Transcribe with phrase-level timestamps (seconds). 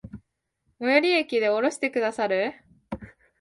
[0.79, 2.55] 最寄駅で降ろしてくださる？